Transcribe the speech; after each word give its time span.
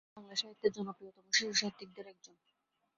তিনি 0.03 0.15
বাংলা 0.17 0.35
সাহিত্যের 0.35 0.71
জনপ্রিয়তম 0.77 1.25
শিশুসাহিত্যিকদের 1.31 2.05
একজন। 2.07 2.35